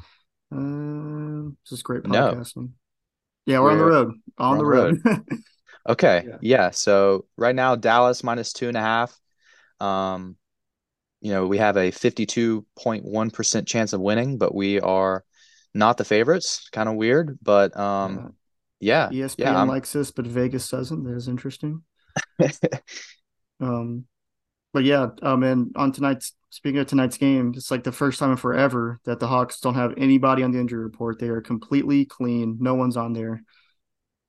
[0.52, 2.56] Um, this is great podcasting.
[2.56, 2.70] No.
[3.46, 4.14] Yeah, we're, we're, on the road.
[4.38, 5.02] On the road.
[5.04, 5.28] road.
[5.90, 6.24] okay.
[6.28, 6.38] Yeah.
[6.42, 6.70] yeah.
[6.72, 9.20] So right now, Dallas minus two and a half.
[9.80, 10.38] Um,
[11.22, 15.24] you know, we have a 52.1% chance of winning, but we are
[15.74, 16.70] not the favorites.
[16.72, 18.36] Kind of weird, but um,
[18.80, 19.10] yeah.
[19.10, 21.04] ESPN yeah, likes this, but Vegas doesn't.
[21.04, 21.84] That is interesting.
[23.64, 24.06] um,
[24.74, 28.32] but yeah, um, and on tonight's speaking of tonight's game, it's like the first time
[28.32, 31.20] in forever that the Hawks don't have anybody on the injury report.
[31.20, 32.58] They are completely clean.
[32.60, 33.44] No one's on there.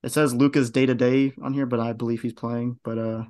[0.03, 2.79] It says Luka's day to day on here, but I believe he's playing.
[2.83, 3.23] But uh,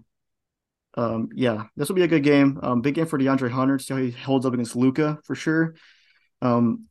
[0.96, 2.60] um, yeah, this will be a good game.
[2.62, 3.80] Um, big game for DeAndre Hunter.
[3.80, 5.76] See how he holds up against Luka for sure.
[6.42, 6.88] Um,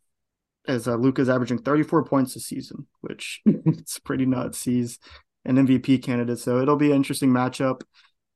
[0.66, 4.64] as uh, Luka's averaging 34 points this season, which it's pretty nuts.
[4.64, 4.98] He's
[5.44, 7.82] an MVP candidate, so it'll be an interesting matchup.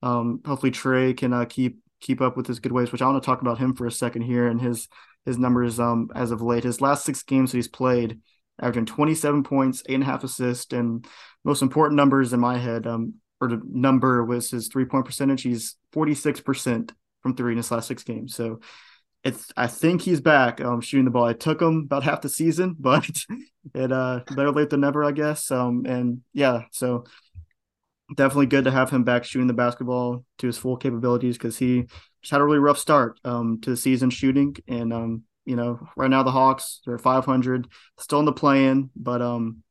[0.02, 3.22] Um, hopefully Trae can uh, keep keep up with his good ways, which I want
[3.22, 4.88] to talk about him for a second here and his
[5.24, 6.64] his numbers um as of late.
[6.64, 8.20] His last six games that he's played,
[8.61, 11.06] averaging 27 points, eight and a half assists, and
[11.44, 15.42] most important numbers in my head, um, or the number was his three point percentage.
[15.42, 18.34] He's 46% from three in his last six games.
[18.34, 18.61] So
[19.24, 21.28] it's I think he's back um shooting the ball.
[21.28, 23.08] It took him about half the season, but
[23.74, 25.50] it uh better late than never, I guess.
[25.50, 27.04] Um and yeah, so
[28.14, 31.85] definitely good to have him back shooting the basketball to his full capabilities because he
[32.23, 34.57] just had a really rough start um, to the season shooting.
[34.66, 37.68] And, um, you know, right now the Hawks, they're 500,
[37.99, 39.62] still in the play-in, but um,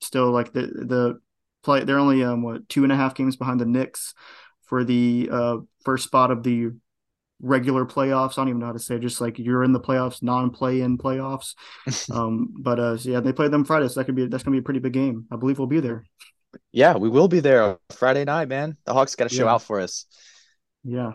[0.00, 1.20] still like the, the
[1.62, 4.14] play, they're only, um, what, two and a half games behind the Knicks
[4.66, 6.70] for the uh, first spot of the
[7.40, 8.32] regular playoffs.
[8.32, 11.54] I don't even know how to say, just like you're in the playoffs, non-play-in playoffs.
[12.10, 14.54] um, but uh, so yeah, they play them Friday, so that could be that's gonna
[14.54, 15.26] be a pretty big game.
[15.30, 16.04] I believe we'll be there.
[16.72, 18.76] Yeah, we will be there Friday night, man.
[18.84, 19.52] The Hawks got to show yeah.
[19.52, 20.06] out for us.
[20.82, 21.12] Yeah,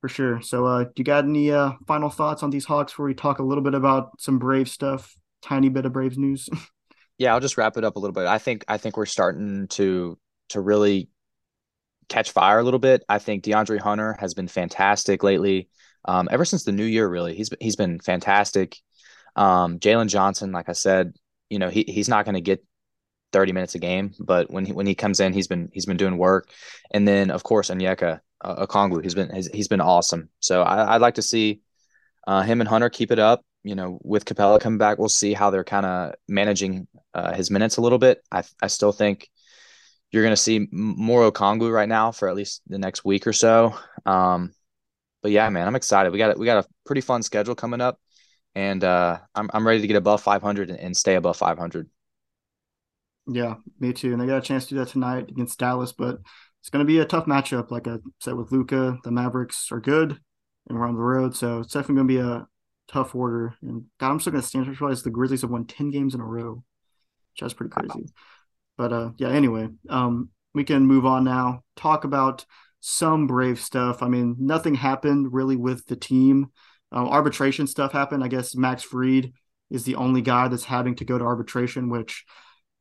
[0.00, 0.40] for sure.
[0.42, 3.38] So, uh, do you got any uh, final thoughts on these Hawks before we talk
[3.38, 6.48] a little bit about some Brave stuff, tiny bit of Braves news?
[7.18, 8.26] yeah, I'll just wrap it up a little bit.
[8.26, 10.18] I think I think we're starting to
[10.50, 11.08] to really
[12.08, 13.04] catch fire a little bit.
[13.08, 15.68] I think DeAndre Hunter has been fantastic lately.
[16.04, 18.76] Um, ever since the new year, really, he's he's been fantastic.
[19.36, 21.14] Um, Jalen Johnson, like I said,
[21.48, 22.64] you know, he he's not going to get
[23.32, 25.96] 30 minutes a game, but when he when he comes in, he's been he's been
[25.96, 26.48] doing work.
[26.90, 30.28] And then of course Onyeka uh, Okongwu, he's been he's, he's been awesome.
[30.40, 31.60] So I, would like to see
[32.26, 33.44] uh, him and Hunter keep it up.
[33.64, 37.50] You know, with Capela coming back, we'll see how they're kind of managing uh, his
[37.50, 38.22] minutes a little bit.
[38.30, 39.30] I I still think
[40.10, 43.32] you're going to see more Okongwu right now for at least the next week or
[43.32, 43.74] so.
[44.04, 44.52] Um,
[45.22, 46.12] but yeah, man, I'm excited.
[46.12, 48.00] We got we got a pretty fun schedule coming up,
[48.54, 51.88] and uh, I'm I'm ready to get above 500 and, and stay above 500.
[53.34, 54.12] Yeah, me too.
[54.12, 56.18] And they got a chance to do that tonight against Dallas, but
[56.60, 57.70] it's going to be a tough matchup.
[57.70, 60.18] Like I said with Luka, the Mavericks are good,
[60.68, 62.46] and we're on the road, so it's definitely going to be a
[62.88, 63.54] tough order.
[63.62, 66.20] And God, I'm still going to stand realize the Grizzlies have won ten games in
[66.20, 66.62] a row,
[67.34, 68.06] which is pretty crazy.
[68.76, 69.28] But uh, yeah.
[69.28, 71.62] Anyway, um, we can move on now.
[71.76, 72.44] Talk about
[72.80, 74.02] some brave stuff.
[74.02, 76.50] I mean, nothing happened really with the team.
[76.90, 78.22] Um, arbitration stuff happened.
[78.22, 79.32] I guess Max Fried
[79.70, 82.24] is the only guy that's having to go to arbitration, which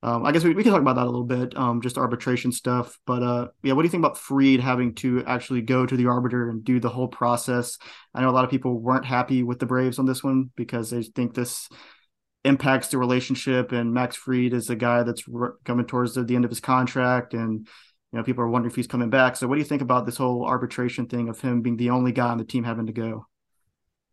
[0.04, 2.52] um, I guess we, we can talk about that a little bit, um, just arbitration
[2.52, 2.98] stuff.
[3.06, 6.08] But uh, yeah, what do you think about Fried having to actually go to the
[6.08, 7.78] arbiter and do the whole process?
[8.14, 10.90] I know a lot of people weren't happy with the Braves on this one because
[10.90, 11.70] they think this
[12.44, 13.72] impacts the relationship.
[13.72, 16.60] And Max Fried is a guy that's re- coming towards the, the end of his
[16.60, 17.68] contract, and
[18.12, 19.36] you know people are wondering if he's coming back.
[19.36, 22.12] So what do you think about this whole arbitration thing of him being the only
[22.12, 23.28] guy on the team having to go?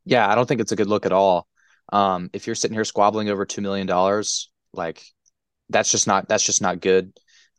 [0.05, 1.49] Yeah, I don't think it's a good look at all.
[1.91, 5.03] Um, if you're sitting here squabbling over two million dollars, like
[5.71, 7.13] that's just not that's just not good,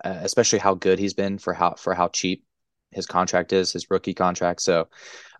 [0.04, 2.45] uh, especially how good he's been for how for how cheap
[2.91, 4.62] his contract is, his rookie contract.
[4.62, 4.88] So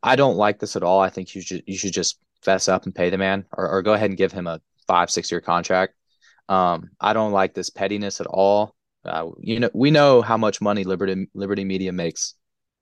[0.04, 1.00] I don't like this at all.
[1.00, 3.82] I think you should you should just fess up and pay the man, or, or
[3.82, 5.94] go ahead and give him a five six year contract.
[6.48, 8.76] Um, I don't like this pettiness at all.
[9.06, 12.34] Uh, you know, we know how much money Liberty Liberty Media makes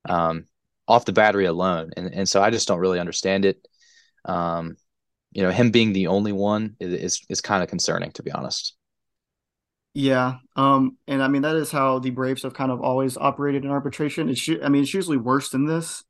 [0.08, 0.46] um,
[0.88, 3.68] off the battery alone, and and so I just don't really understand it.
[4.26, 4.78] Um,
[5.32, 8.32] you know, him being the only one is is, is kind of concerning, to be
[8.32, 8.77] honest.
[10.00, 13.66] Yeah, um, and I mean that is how the Braves have kind of always operated
[13.66, 14.30] in arbitration.
[14.30, 16.04] It's I mean it's usually worse than this.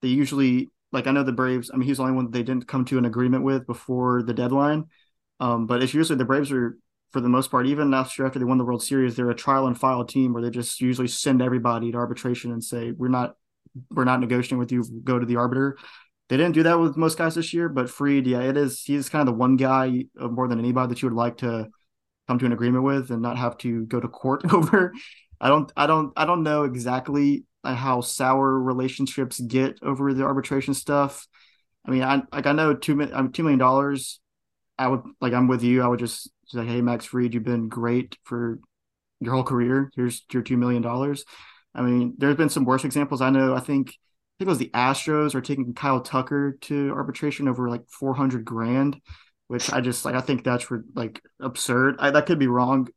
[0.00, 1.70] They usually like I know the Braves.
[1.70, 4.32] I mean he's the only one they didn't come to an agreement with before the
[4.32, 4.86] deadline.
[5.40, 6.78] Um, but it's usually the Braves are
[7.12, 9.66] for the most part, even after after they won the World Series, they're a trial
[9.66, 13.36] and file team where they just usually send everybody to arbitration and say we're not
[13.90, 14.86] we're not negotiating with you.
[15.04, 15.76] Go to the arbiter.
[16.30, 18.80] They didn't do that with most guys this year, but Fried, yeah, it is.
[18.82, 21.68] He's kind of the one guy more than anybody that you would like to
[22.28, 24.92] come to an agreement with and not have to go to court over.
[25.40, 30.74] I don't, I don't, I don't know exactly how sour relationships get over the arbitration
[30.74, 31.26] stuff.
[31.86, 34.20] I mean, I like I know two, I'm two million dollars.
[34.78, 35.82] I would like I'm with you.
[35.82, 38.58] I would just say, hey, Max Fried, you've been great for
[39.20, 39.90] your whole career.
[39.94, 41.24] Here's your two million dollars.
[41.74, 43.20] I mean, there's been some worse examples.
[43.20, 43.54] I know.
[43.54, 47.68] I think I think it was the Astros are taking Kyle Tucker to arbitration over
[47.68, 49.00] like 400 grand
[49.54, 51.94] which I just like I think that's like absurd.
[52.00, 52.88] I, that could be wrong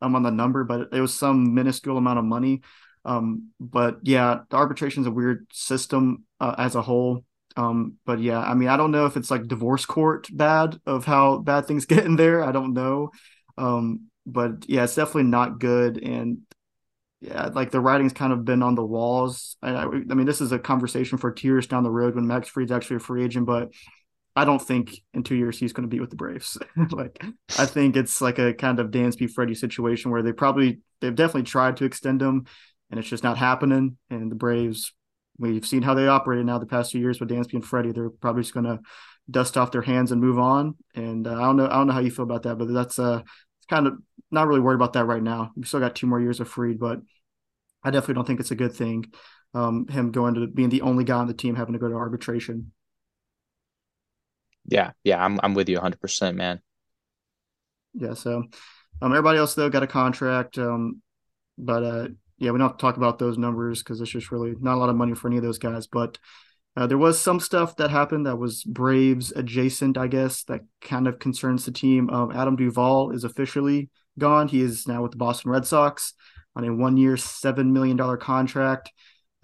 [0.00, 2.62] um, on the number, but it was some minuscule amount of money.
[3.04, 7.24] Um, but yeah, the arbitration is a weird system uh, as a whole.
[7.56, 11.04] Um, but yeah, I mean, I don't know if it's like divorce court bad of
[11.04, 12.44] how bad things get in there.
[12.44, 13.10] I don't know.
[13.58, 16.00] Um, but yeah, it's definitely not good.
[16.00, 16.42] And
[17.20, 19.56] yeah, like the writing's kind of been on the walls.
[19.60, 22.46] I, I, I mean, this is a conversation for years down the road when Max
[22.48, 23.72] Fried's actually a free agent, but
[24.36, 26.58] I don't think in two years he's going to be with the Braves.
[26.90, 27.22] like
[27.58, 31.44] I think it's like a kind of Dansby Freddie situation where they probably they've definitely
[31.44, 32.46] tried to extend him,
[32.90, 33.96] and it's just not happening.
[34.10, 34.92] And the Braves,
[35.38, 37.92] we've seen how they operated now the past few years with Dansby and Freddie.
[37.92, 38.80] They're probably just going to
[39.30, 40.76] dust off their hands and move on.
[40.94, 42.98] And uh, I don't know, I don't know how you feel about that, but that's
[42.98, 43.22] uh,
[43.68, 43.94] kind of
[44.30, 45.52] not really worried about that right now.
[45.56, 47.00] We still got two more years of Fried, but
[47.82, 49.06] I definitely don't think it's a good thing.
[49.54, 51.94] Um, him going to being the only guy on the team having to go to
[51.94, 52.72] arbitration.
[54.66, 56.60] Yeah, yeah, I'm I'm with you 100%, man.
[57.94, 58.44] Yeah, so
[59.02, 61.02] um, everybody else though got a contract, um,
[61.58, 64.54] but uh, yeah, we don't have to talk about those numbers because it's just really
[64.60, 65.86] not a lot of money for any of those guys.
[65.86, 66.18] But
[66.76, 71.06] uh, there was some stuff that happened that was Braves adjacent, I guess, that kind
[71.06, 72.10] of concerns the team.
[72.10, 74.48] Um, Adam Duvall is officially gone.
[74.48, 76.14] He is now with the Boston Red Sox
[76.56, 78.90] on a one-year, seven million dollar contract.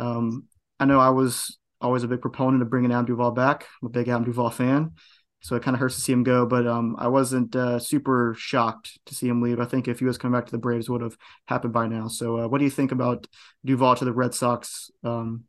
[0.01, 0.47] Um,
[0.81, 3.67] I know I was always a big proponent of bringing Adam Duvall back.
[3.83, 4.93] I'm a big Adam Duvall fan,
[5.41, 6.47] so it kind of hurts to see him go.
[6.47, 9.61] But um, I wasn't uh, super shocked to see him leave.
[9.61, 11.17] I think if he was coming back to the Braves, would have
[11.47, 12.09] happened by now.
[12.09, 13.27] So uh, what do you think about
[13.65, 14.91] Duvall to the Red Sox?
[15.05, 15.45] Um,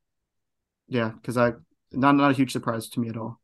[0.87, 1.53] yeah, because I
[1.91, 3.39] not not a huge surprise to me at all.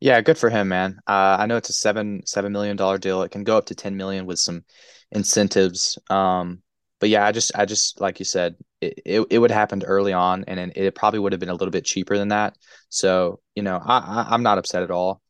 [0.00, 1.00] Yeah, good for him, man.
[1.06, 3.22] Uh, I know it's a seven seven million dollar deal.
[3.22, 4.64] It can go up to ten million with some
[5.12, 5.98] incentives.
[6.10, 6.62] Um,
[7.00, 9.84] but yeah, I just I just like you said, it, it, it would have happened
[9.86, 12.56] early on, and it probably would have been a little bit cheaper than that.
[12.88, 15.20] So you know, I, I am not upset at all.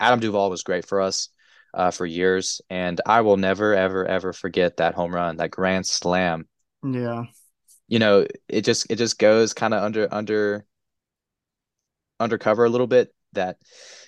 [0.00, 1.28] Adam Duvall was great for us
[1.72, 5.86] uh, for years, and I will never ever ever forget that home run, that grand
[5.86, 6.48] slam.
[6.82, 7.24] Yeah,
[7.88, 10.64] you know, it just it just goes kind of under under
[12.18, 13.58] undercover a little bit that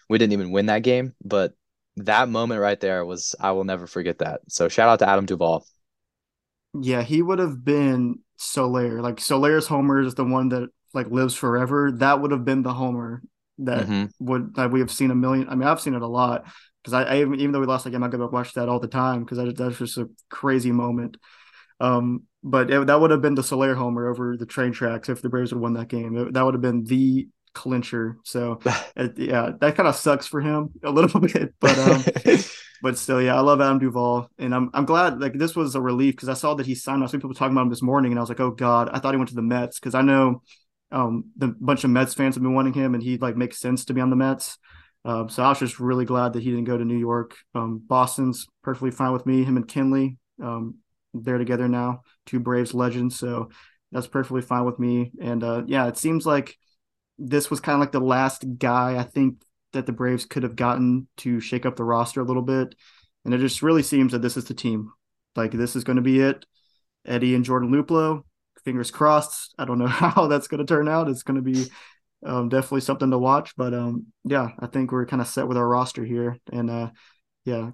[0.09, 1.53] we didn't even win that game, but
[1.97, 4.41] that moment right there was I will never forget that.
[4.49, 5.67] So shout out to Adam Duvall.
[6.83, 9.01] Yeah, he would have been Soler.
[9.01, 11.93] Like Soler's homer is the one that like lives forever.
[11.93, 13.23] That would have been the homer
[13.59, 14.07] that mm-hmm.
[14.21, 15.49] would that we have seen a million.
[15.49, 16.45] I mean, I've seen it a lot
[16.83, 18.81] because I, I, even though we lost the game, I go back watch that all
[18.81, 21.17] the time because that, that's just a crazy moment.
[21.81, 25.21] Um, but it, that would have been the Soler homer over the train tracks if
[25.21, 26.17] the Braves would have won that game.
[26.17, 28.19] It, that would have been the clincher.
[28.25, 28.61] So
[28.97, 32.05] it, yeah, that kind of sucks for him a little bit, but um,
[32.83, 35.81] but still, yeah, I love Adam Duvall, and I'm I'm glad like this was a
[35.81, 37.03] relief because I saw that he signed.
[37.03, 38.99] I saw people talking about him this morning, and I was like, oh god, I
[38.99, 40.43] thought he went to the Mets because I know
[40.93, 43.85] um the bunch of Mets fans have been wanting him, and he like makes sense
[43.87, 44.59] to be on the Mets.
[45.05, 47.37] Uh, so I was just really glad that he didn't go to New York.
[47.55, 49.45] Um, Boston's perfectly fine with me.
[49.45, 50.79] Him and Kenley, um,
[51.15, 53.17] they're together now, two Braves legends.
[53.17, 53.51] So
[53.93, 55.13] that's perfectly fine with me.
[55.21, 56.59] And uh, yeah, it seems like
[57.19, 59.37] this was kind of like the last guy I think
[59.77, 62.75] that the Braves could have gotten to shake up the roster a little bit.
[63.25, 64.93] And it just really seems that this is the team.
[65.35, 66.45] Like this is going to be it.
[67.05, 68.23] Eddie and Jordan Luplow,
[68.65, 69.55] fingers crossed.
[69.59, 71.09] I don't know how that's going to turn out.
[71.09, 71.67] It's going to be
[72.25, 73.57] um, definitely something to watch.
[73.57, 76.91] But um, yeah, I think we're kind of set with our roster here, and uh,
[77.45, 77.71] yeah,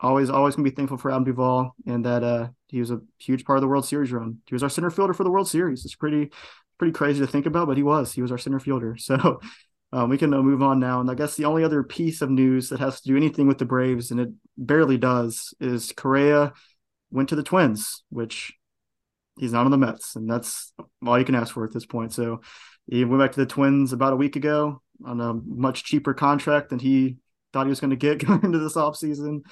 [0.00, 3.44] always always gonna be thankful for Adam Duvall and that uh, he was a huge
[3.44, 4.38] part of the World Series run.
[4.46, 5.84] He was our center fielder for the World Series.
[5.84, 6.30] It's pretty
[6.78, 8.12] pretty crazy to think about, but he was.
[8.12, 8.96] He was our center fielder.
[9.02, 9.40] So
[9.92, 11.00] um, we can uh, move on now.
[11.00, 13.58] And I guess the only other piece of news that has to do anything with
[13.58, 16.52] the Braves, and it barely does, is Correa
[17.10, 18.54] went to the Twins, which
[19.38, 20.72] he's not on the Mets, and that's
[21.06, 22.12] all you can ask for at this point.
[22.12, 22.40] So
[22.90, 26.70] he went back to the Twins about a week ago on a much cheaper contract
[26.70, 27.16] than he
[27.52, 29.42] thought he was going to get going into this offseason.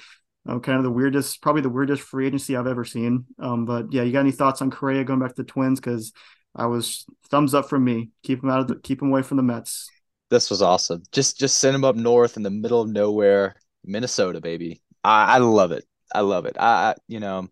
[0.47, 3.25] Um, kind of the weirdest, probably the weirdest free agency I've ever seen.
[3.37, 5.79] Um, but yeah, you got any thoughts on Correa going back to the Twins?
[5.79, 6.13] Because
[6.55, 8.09] I was thumbs up from me.
[8.23, 9.87] Keep him out of the, keep him away from the Mets.
[10.31, 11.03] This was awesome.
[11.11, 14.81] Just just send him up north in the middle of nowhere, Minnesota, baby.
[15.03, 15.85] I, I love it.
[16.15, 16.55] I love it.
[16.57, 17.49] I, you know,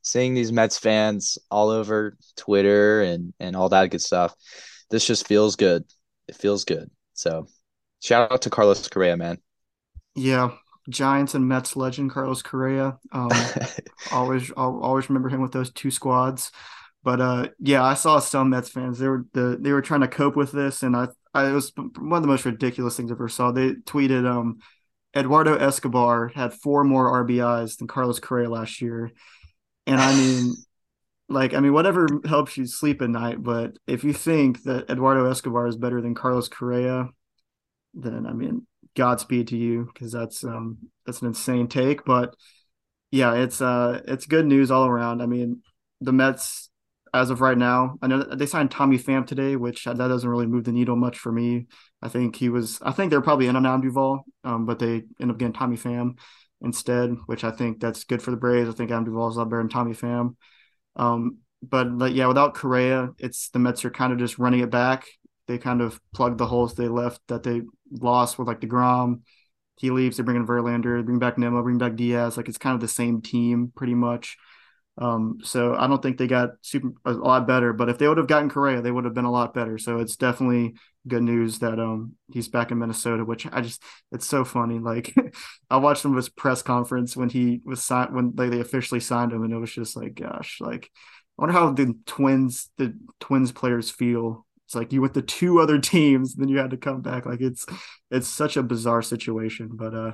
[0.00, 4.34] seeing these Mets fans all over Twitter and and all that good stuff.
[4.88, 5.84] This just feels good.
[6.26, 6.90] It feels good.
[7.12, 7.46] So,
[8.02, 9.36] shout out to Carlos Correa, man.
[10.14, 10.52] Yeah,
[10.88, 12.98] Giants and Mets legend Carlos Correa.
[13.12, 13.30] Um,
[14.12, 16.52] always, I'll always remember him with those two squads.
[17.02, 18.98] But uh, yeah, I saw some Mets fans.
[18.98, 21.72] They were the they were trying to cope with this, and I, I it was
[21.76, 23.50] one of the most ridiculous things I ever saw.
[23.50, 24.58] They tweeted, um,
[25.16, 29.10] Eduardo Escobar had four more RBIs than Carlos Correa last year,
[29.86, 30.54] and I mean,
[31.28, 33.42] like, I mean, whatever helps you sleep at night.
[33.42, 37.08] But if you think that Eduardo Escobar is better than Carlos Correa,
[37.94, 38.66] then I mean,
[38.96, 42.04] Godspeed to you because that's um that's an insane take.
[42.04, 42.34] But
[43.10, 45.22] yeah, it's uh it's good news all around.
[45.22, 45.62] I mean,
[46.00, 46.70] the Mets
[47.14, 47.96] as of right now.
[48.02, 51.16] I know they signed Tommy Pham today, which that doesn't really move the needle much
[51.16, 51.66] for me.
[52.02, 52.80] I think he was.
[52.82, 55.76] I think they're probably in on Adam Duvall, um, but they end up getting Tommy
[55.76, 56.18] Pham
[56.60, 58.68] instead, which I think that's good for the Braves.
[58.68, 60.34] I think Adam Duvall is a lot better than Tommy Pham.
[60.96, 64.70] Um, but, but yeah, without Correa, it's the Mets are kind of just running it
[64.70, 65.06] back.
[65.46, 69.20] They kind of plugged the holes they left that they lost with like Degrom.
[69.78, 70.16] He leaves.
[70.16, 71.62] They bring in Verlander, bring back Nimmo.
[71.62, 72.36] bring back Diaz.
[72.36, 74.36] Like it's kind of the same team pretty much.
[74.96, 78.18] Um, so I don't think they got super a lot better, but if they would
[78.18, 79.76] have gotten Correa, they would have been a lot better.
[79.76, 80.74] So it's definitely
[81.06, 84.78] good news that um he's back in Minnesota, which I just it's so funny.
[84.78, 85.12] Like
[85.70, 89.32] I watched of his press conference when he was signed when they, they officially signed
[89.32, 90.90] him, and it was just like, gosh, like
[91.38, 94.46] I wonder how the twins the twins players feel.
[94.66, 97.26] It's like you went to two other teams, then you had to come back.
[97.26, 97.66] Like it's
[98.10, 99.70] it's such a bizarre situation.
[99.72, 100.12] But uh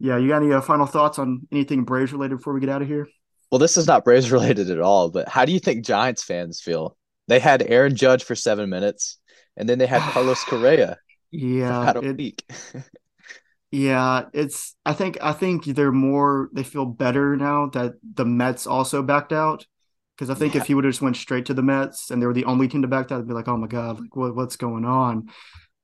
[0.00, 2.82] yeah, you got any uh, final thoughts on anything Braves related before we get out
[2.82, 3.08] of here?
[3.50, 6.60] Well, this is not Braves related at all, but how do you think Giants fans
[6.60, 6.96] feel?
[7.28, 9.18] They had Aaron Judge for seven minutes,
[9.56, 10.98] and then they had Carlos Correa.
[11.30, 12.42] Yeah, had a it, week.
[13.70, 14.74] yeah, it's.
[14.84, 15.18] I think.
[15.20, 16.48] I think they're more.
[16.52, 19.66] They feel better now that the Mets also backed out.
[20.16, 20.62] Because I think yeah.
[20.62, 22.66] if he would have just went straight to the Mets and they were the only
[22.66, 25.28] team to back out, I'd be like, oh my god, like what, what's going on?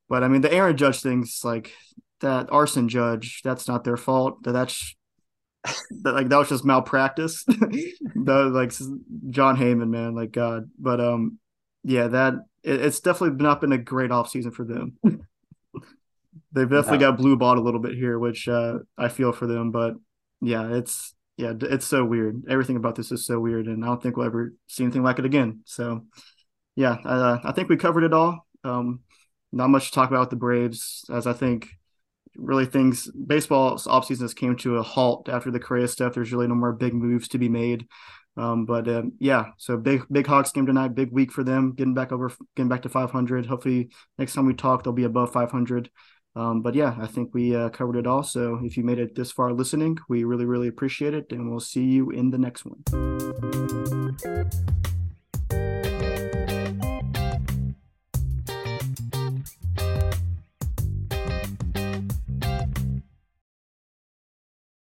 [0.09, 1.73] But I mean, the Aaron Judge thing's like
[2.21, 3.43] that arson judge.
[3.45, 4.43] That's not their fault.
[4.43, 4.97] That that's
[6.03, 7.45] that like that was just malpractice.
[7.45, 8.73] that like
[9.31, 10.71] Jon Heyman, man, like God.
[10.79, 11.39] But um,
[11.83, 14.99] yeah, that it, it's definitely not been a great off season for them.
[16.53, 17.11] They've definitely no.
[17.11, 19.71] got blue bought a little bit here, which uh, I feel for them.
[19.71, 19.95] But
[20.41, 22.45] yeah, it's yeah, it's so weird.
[22.49, 25.19] Everything about this is so weird, and I don't think we'll ever see anything like
[25.19, 25.61] it again.
[25.65, 26.05] So
[26.77, 28.47] yeah, uh, I think we covered it all.
[28.63, 29.01] Um,
[29.53, 31.69] not much to talk about with the Braves, as I think
[32.37, 36.15] really things baseball offseason has came to a halt after the Correa stuff.
[36.15, 37.87] There's really no more big moves to be made.
[38.37, 41.95] Um, but um, yeah, so big big Hawks game tonight, big week for them, getting
[41.95, 43.47] back over, getting back to 500.
[43.47, 45.91] Hopefully, next time we talk, they'll be above 500.
[46.37, 48.25] Um, but yeah, I think we uh, covered it all.
[48.25, 51.61] So if you made it this far listening, we really really appreciate it, and we'll
[51.61, 52.83] see you in the next one.